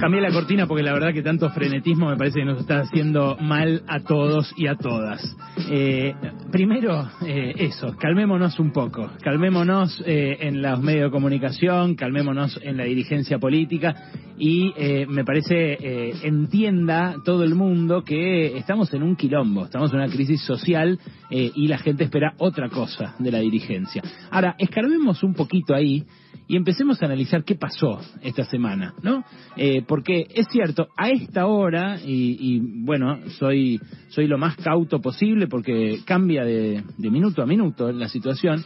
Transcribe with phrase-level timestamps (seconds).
[0.00, 3.36] Cambié la cortina porque la verdad que tanto frenetismo me parece que nos está haciendo
[3.38, 5.36] mal a todos y a todas.
[5.70, 6.14] Eh,
[6.50, 12.78] primero, eh, eso, calmémonos un poco, calmémonos eh, en los medios de comunicación, calmémonos en
[12.78, 13.94] la dirigencia política
[14.40, 19.92] y eh, me parece eh, entienda todo el mundo que estamos en un quilombo, estamos
[19.92, 20.98] en una crisis social
[21.30, 24.02] eh, y la gente espera otra cosa de la dirigencia.
[24.30, 26.04] Ahora, escarbemos un poquito ahí
[26.50, 29.22] y empecemos a analizar qué pasó esta semana, ¿no?
[29.56, 35.00] Eh, porque es cierto, a esta hora, y, y, bueno, soy, soy lo más cauto
[35.00, 38.64] posible porque cambia de, de minuto a minuto la situación,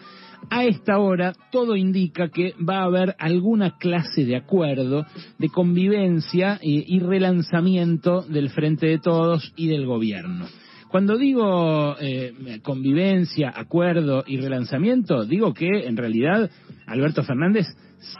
[0.48, 5.04] a esta hora todo indica que va a haber alguna clase de acuerdo,
[5.38, 10.46] de convivencia y, y relanzamiento del Frente de Todos y del gobierno.
[10.94, 16.48] Cuando digo eh, convivencia, acuerdo y relanzamiento, digo que en realidad
[16.86, 17.66] Alberto Fernández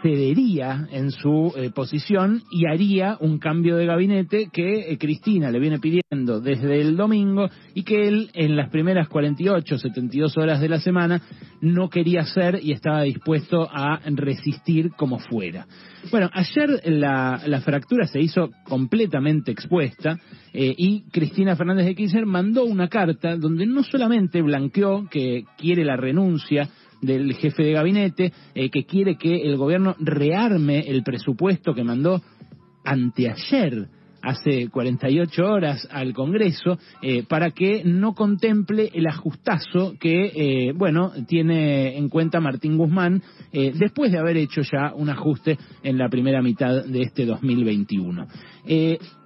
[0.03, 5.61] cedería en su eh, posición y haría un cambio de gabinete que eh, Cristina le
[5.61, 10.69] viene pidiendo desde el domingo y que él en las primeras 48, 72 horas de
[10.69, 11.23] la semana
[11.61, 15.67] no quería hacer y estaba dispuesto a resistir como fuera.
[16.11, 20.19] Bueno, ayer la, fractura se hizo completamente expuesta
[20.53, 25.85] eh, y Cristina Fernández de Kirchner mandó una carta donde no solamente blanqueó que quiere
[25.85, 26.69] la renuncia
[27.05, 32.21] del jefe de gabinete, eh, que quiere que el gobierno rearme el presupuesto que mandó
[32.85, 33.89] anteayer
[34.25, 41.13] hace 48 horas al Congreso eh, para que no contemple el ajustazo que, eh, bueno,
[41.29, 46.09] tiene en cuenta Martín Guzmán eh, después de haber hecho ya un ajuste en la
[46.09, 48.27] primera mitad de este 2021.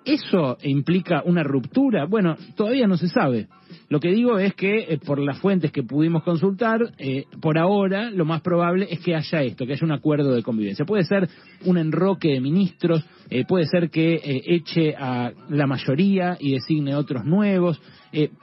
[0.08, 2.06] ¿Eso implica una ruptura?
[2.06, 3.46] Bueno, todavía no se sabe.
[3.90, 8.10] Lo que digo es que eh, por las fuentes que pudimos consultar, eh, por ahora
[8.10, 10.86] lo más probable es que haya esto, que haya un acuerdo de convivencia.
[10.86, 11.28] Puede ser
[11.66, 16.94] un enroque de ministros, eh, puede ser que eh, eche a la mayoría y designe
[16.94, 17.78] otros nuevos.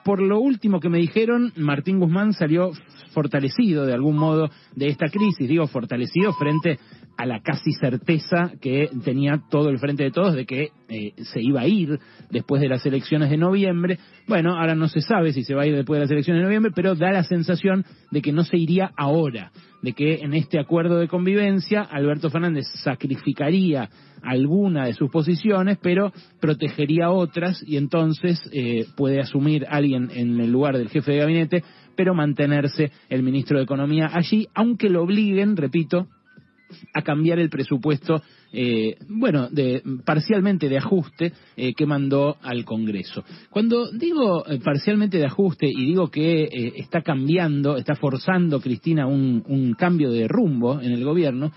[0.03, 2.73] Por lo último que me dijeron, Martín Guzmán salió
[3.15, 6.77] fortalecido de algún modo de esta crisis, digo fortalecido frente
[7.17, 11.41] a la casi certeza que tenía todo el frente de todos de que eh, se
[11.41, 11.99] iba a ir
[12.29, 13.99] después de las elecciones de noviembre.
[14.27, 16.45] Bueno, ahora no se sabe si se va a ir después de las elecciones de
[16.45, 20.59] noviembre, pero da la sensación de que no se iría ahora, de que en este
[20.59, 23.89] acuerdo de convivencia Alberto Fernández sacrificaría
[24.21, 26.11] alguna de sus posiciones, pero
[26.41, 31.63] protegería otras y entonces eh, puede asumir alguien en el lugar del jefe de gabinete,
[31.95, 36.07] pero mantenerse el ministro de Economía allí, aunque lo obliguen, repito,
[36.93, 38.21] a cambiar el presupuesto,
[38.51, 43.23] eh, bueno, de, parcialmente de ajuste eh, que mandó al Congreso.
[43.49, 49.07] Cuando digo eh, parcialmente de ajuste y digo que eh, está cambiando, está forzando Cristina
[49.07, 51.51] un, un, cambio de rumbo en el gobierno,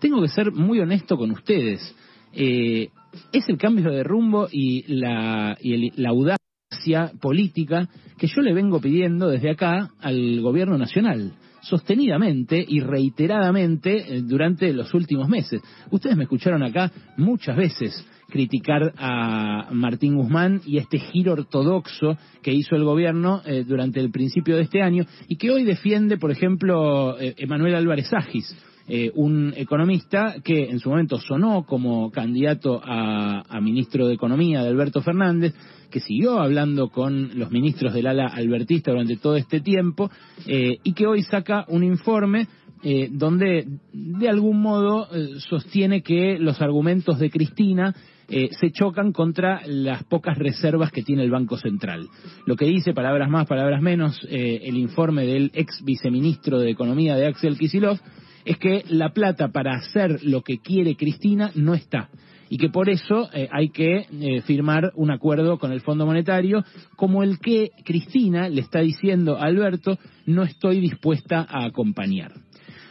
[0.00, 1.94] tengo que ser muy honesto con ustedes.
[2.32, 8.54] Es el cambio de rumbo y la, y el, la audacia política que yo le
[8.54, 15.60] vengo pidiendo desde acá al gobierno nacional sostenidamente y reiteradamente eh, durante los últimos meses.
[15.90, 22.52] Ustedes me escucharon acá muchas veces criticar a Martín Guzmán y este giro ortodoxo que
[22.52, 26.30] hizo el gobierno eh, durante el principio de este año y que hoy defiende, por
[26.30, 28.56] ejemplo, eh, Emanuel Álvarez Agis.
[28.94, 34.68] Eh, un economista que en su momento sonó como candidato a, ministro de Economía de
[34.68, 35.54] Alberto Fernández,
[35.90, 40.10] que siguió hablando con los ministros del ala albertista durante todo este tiempo
[40.46, 42.48] eh, y que hoy saca un informe
[42.82, 47.94] eh, donde de algún modo sostiene que los argumentos de Cristina
[48.28, 52.08] se chocan contra las pocas reservas que tiene el Banco Central.
[52.46, 57.26] Lo que dice, palabras más, palabras menos, el informe del ex viceministro de Economía de
[57.26, 57.98] Axel Kisilov,
[58.44, 62.08] es que la plata para hacer lo que quiere Cristina no está
[62.52, 66.62] y que por eso eh, hay que eh, firmar un acuerdo con el Fondo Monetario
[66.96, 72.32] como el que Cristina le está diciendo a Alberto no estoy dispuesta a acompañar.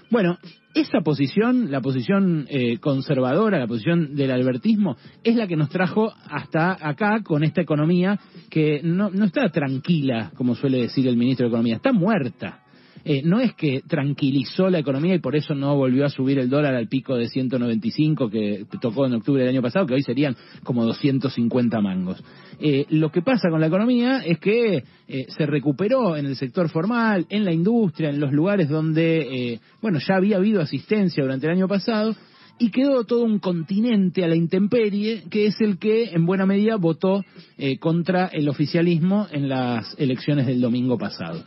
[0.09, 0.39] Bueno,
[0.73, 6.11] esa posición, la posición eh, conservadora, la posición del albertismo, es la que nos trajo
[6.29, 8.19] hasta acá con esta economía
[8.49, 12.63] que no, no está tranquila, como suele decir el ministro de Economía, está muerta
[13.03, 16.49] eh, no es que tranquilizó la economía y por eso no volvió a subir el
[16.49, 20.35] dólar al pico de 195 que tocó en octubre del año pasado, que hoy serían
[20.63, 22.23] como 250 mangos.
[22.59, 26.69] Eh, lo que pasa con la economía es que eh, se recuperó en el sector
[26.69, 31.47] formal, en la industria, en los lugares donde, eh, bueno, ya había habido asistencia durante
[31.47, 32.15] el año pasado,
[32.61, 36.75] y quedó todo un continente a la intemperie, que es el que en buena medida
[36.75, 37.23] votó
[37.57, 41.43] eh, contra el oficialismo en las elecciones del domingo pasado.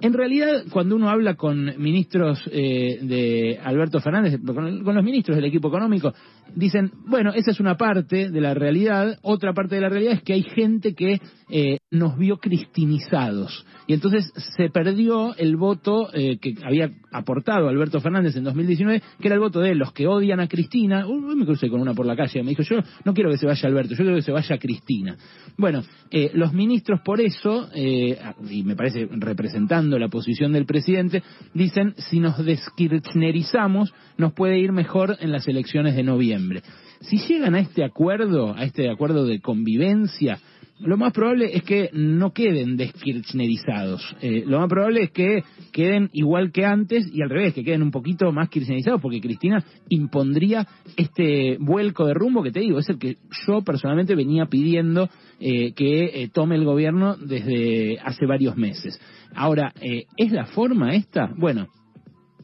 [0.00, 5.36] En realidad, cuando uno habla con ministros eh, de Alberto Fernández, con, con, los ministros
[5.36, 6.12] del equipo económico,
[6.54, 10.22] dicen, bueno, esa es una parte de la realidad, otra parte de la realidad es
[10.22, 11.20] que hay gente que
[11.50, 13.64] eh, nos vio cristinizados.
[13.86, 19.28] Y entonces se perdió el voto eh, que había aportado Alberto Fernández en 2019, que
[19.28, 21.06] era el voto de los que odian a Cristina.
[21.06, 23.46] Uy, me crucé con una por la calle, me dijo, yo no quiero que se
[23.46, 25.16] vaya Alberto, yo quiero que se vaya Cristina.
[25.56, 28.18] Bueno, eh, los ministros por eso, eh,
[28.50, 31.22] y me parece representando la posición del presidente,
[31.54, 36.62] dicen, si nos deskirchnerizamos, nos puede ir mejor en las elecciones de noviembre.
[37.00, 40.38] Si llegan a este acuerdo, a este acuerdo de convivencia,
[40.80, 44.16] lo más probable es que no queden deskirchnerizados.
[44.20, 45.42] Eh, lo más probable es que
[45.72, 49.64] queden igual que antes y al revés, que queden un poquito más kirchnerizados, porque Cristina
[49.88, 50.66] impondría
[50.96, 55.08] este vuelco de rumbo que te digo, es el que yo personalmente venía pidiendo
[55.40, 59.00] eh, que eh, tome el gobierno desde hace varios meses.
[59.34, 61.32] Ahora, eh, ¿es la forma esta?
[61.36, 61.68] Bueno,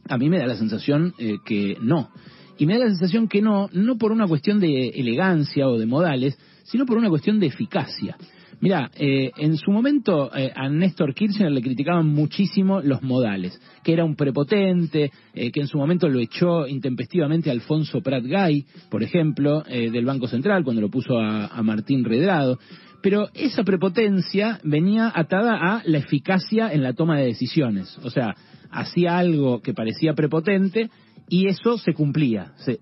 [0.09, 2.11] a mí me da la sensación eh, que no.
[2.59, 5.87] Y me da la sensación que no, no por una cuestión de elegancia o de
[5.87, 6.39] modales,
[6.71, 8.17] sino por una cuestión de eficacia.
[8.61, 13.95] Mira, eh, en su momento eh, a Néstor Kirchner le criticaban muchísimo los modales, que
[13.95, 18.67] era un prepotente, eh, que en su momento lo echó intempestivamente a Alfonso Prat Gay,
[18.91, 22.59] por ejemplo, eh, del Banco Central, cuando lo puso a, a Martín Redrado.
[23.03, 27.99] Pero esa prepotencia venía atada a la eficacia en la toma de decisiones.
[28.05, 28.35] O sea,
[28.71, 30.91] hacía algo que parecía prepotente
[31.31, 32.81] y eso se cumplía, se,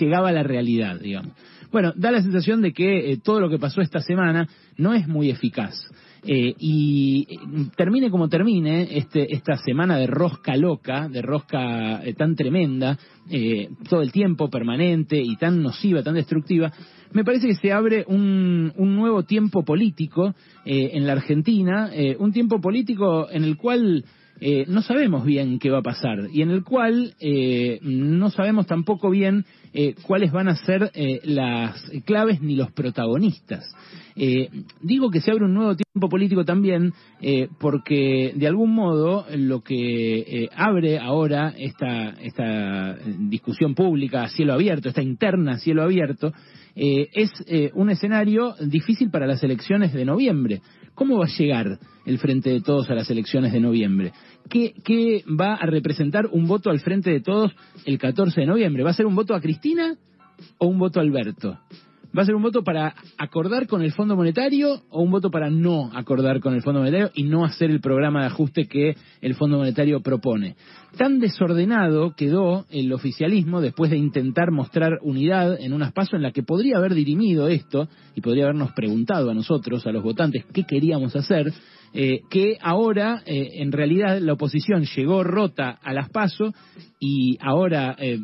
[0.00, 1.34] llegaba a la realidad, digamos.
[1.70, 4.48] Bueno, da la sensación de que eh, todo lo que pasó esta semana
[4.78, 5.74] no es muy eficaz.
[6.24, 7.36] Eh, y eh,
[7.76, 12.98] termine como termine este, esta semana de rosca loca, de rosca tan tremenda,
[13.90, 16.72] todo el tiempo permanente y tan nociva, tan destructiva,
[17.12, 20.34] me parece que se abre un, un nuevo tiempo político
[20.64, 24.04] en la Argentina, un tiempo político en el cual
[24.40, 28.66] eh, no sabemos bien qué va a pasar y en el cual eh, no sabemos
[28.66, 29.44] tampoco bien
[29.74, 33.70] eh, cuáles van a ser eh, las claves ni los protagonistas.
[34.16, 34.48] Eh,
[34.80, 36.92] digo que se abre un nuevo tiempo político también
[37.60, 44.88] porque de algún modo lo que abre ahora esta, esta discusión pública a cielo abierto,
[44.88, 46.32] esta interna a cielo abierto,
[46.74, 47.30] es
[47.74, 50.62] un escenario difícil para las elecciones de noviembre.
[50.98, 54.12] ¿Cómo va a llegar el Frente de Todos a las elecciones de noviembre?
[54.50, 57.52] ¿Qué, ¿Qué, va a representar un voto al Frente de Todos
[57.84, 58.82] el 14 de noviembre?
[58.82, 59.96] ¿Va a ser un voto a Cristina
[60.58, 61.56] o un voto a Alberto?
[62.16, 65.50] ¿Va a ser un voto para acordar con el Fondo Monetario o un voto para
[65.50, 69.34] no acordar con el Fondo Monetario y no hacer el programa de ajuste que el
[69.34, 70.56] Fondo Monetario propone?
[70.96, 76.32] Tan desordenado quedó el oficialismo después de intentar mostrar unidad en un espacio en la
[76.32, 80.64] que podría haber dirimido esto y podría habernos preguntado a nosotros, a los votantes, qué
[80.64, 81.52] queríamos hacer,
[81.94, 86.52] eh, que ahora eh, en realidad la oposición llegó rota a las PASO
[87.00, 88.18] y ahora eh,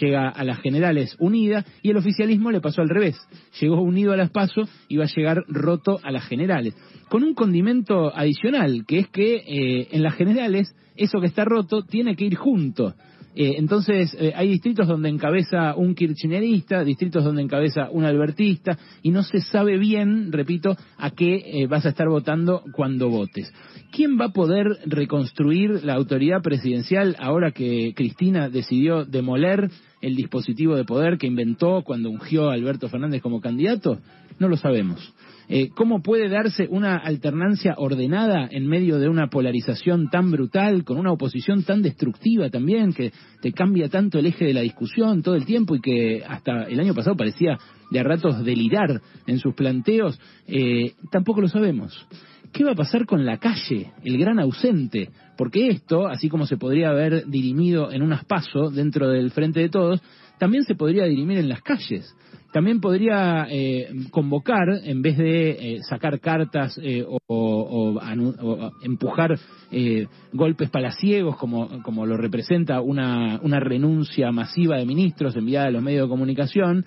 [0.00, 3.16] llega a las generales unida y el oficialismo le pasó al revés,
[3.60, 6.74] llegó unido a las PASO y va a llegar roto a las generales,
[7.08, 11.82] con un condimento adicional, que es que eh, en las generales eso que está roto
[11.82, 12.94] tiene que ir junto.
[13.38, 19.10] Eh, entonces, eh, hay distritos donde encabeza un kirchnerista, distritos donde encabeza un albertista, y
[19.10, 23.52] no se sabe bien, repito, a qué eh, vas a estar votando cuando votes.
[23.92, 29.70] ¿Quién va a poder reconstruir la autoridad presidencial ahora que Cristina decidió demoler
[30.06, 33.98] el dispositivo de poder que inventó cuando ungió a Alberto Fernández como candidato?
[34.38, 35.12] No lo sabemos.
[35.48, 40.98] Eh, ¿Cómo puede darse una alternancia ordenada en medio de una polarización tan brutal, con
[40.98, 45.34] una oposición tan destructiva también, que te cambia tanto el eje de la discusión todo
[45.34, 47.58] el tiempo y que hasta el año pasado parecía
[47.90, 50.18] de a ratos delirar en sus planteos?
[50.46, 52.06] Eh, tampoco lo sabemos.
[52.56, 55.10] ¿Qué va a pasar con la calle, el gran ausente?
[55.36, 59.68] Porque esto, así como se podría haber dirimido en unas pasos dentro del frente de
[59.68, 60.00] todos,
[60.38, 62.16] también se podría dirimir en las calles
[62.52, 69.38] también podría eh, convocar, en vez de eh, sacar cartas eh, o, o, o, empujar
[69.70, 75.70] eh, golpes palaciegos, como, como lo representa una, una renuncia masiva de ministros enviada a
[75.70, 76.86] los medios de comunicación,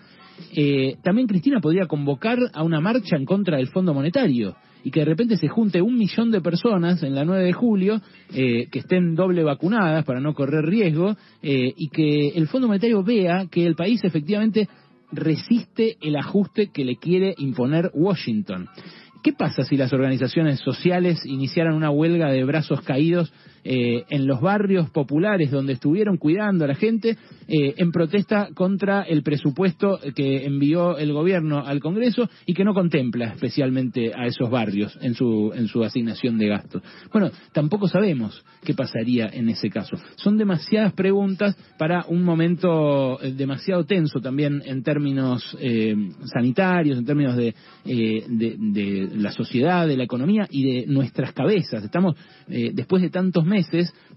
[1.04, 5.06] también Cristina podría convocar a una marcha en contra del Fondo Monetario y que de
[5.06, 8.02] repente se junte un millón de personas en la 9 de julio
[8.34, 13.04] eh, que estén doble vacunadas para no correr riesgo eh, y que el Fondo Monetario
[13.04, 14.68] vea que el país efectivamente
[15.12, 18.68] resiste el ajuste que le quiere imponer Washington.
[19.22, 23.34] ¿Qué pasa si las organizaciones sociales iniciaran una huelga de brazos caídos
[23.72, 29.04] eh, en los barrios populares donde estuvieron cuidando a la gente eh, en protesta contra
[29.04, 34.50] el presupuesto que envió el gobierno al Congreso y que no contempla especialmente a esos
[34.50, 36.82] barrios en su, en su asignación de gastos.
[37.14, 39.98] Bueno, tampoco sabemos qué pasaría en ese caso.
[40.16, 45.96] Son demasiadas preguntas para un momento eh, demasiado tenso también en términos eh,
[46.34, 47.54] sanitarios, en términos de,
[47.86, 51.84] de, la sociedad, de la economía y de nuestras cabezas.
[51.84, 52.16] Estamos,
[52.48, 53.59] después de tantos meses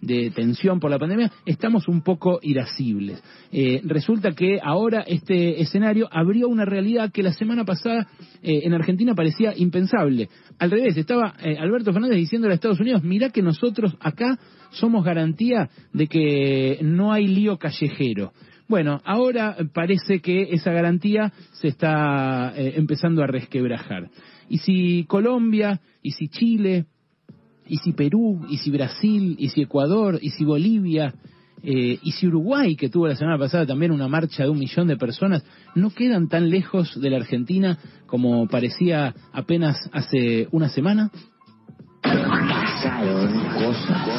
[0.00, 3.22] de tensión por la pandemia, estamos un poco irascibles.
[3.50, 8.08] Eh, resulta que ahora este escenario abrió una realidad que la semana pasada
[8.42, 10.28] eh, en Argentina parecía impensable.
[10.58, 14.38] Al revés, estaba eh, Alberto Fernández diciendo a Estados Unidos, mirá que nosotros acá
[14.70, 18.32] somos garantía de que no hay lío callejero.
[18.68, 24.08] Bueno, ahora parece que esa garantía se está empezando a resquebrajar.
[24.48, 26.86] Y si Colombia, y si Chile,
[27.72, 31.14] y si Perú, y si Brasil, y si Ecuador, y si Bolivia,
[31.62, 34.88] eh, y si Uruguay, que tuvo la semana pasada también una marcha de un millón
[34.88, 35.42] de personas,
[35.74, 41.10] no quedan tan lejos de la Argentina como parecía apenas hace una semana.
[42.02, 44.12] Pasaron cosas.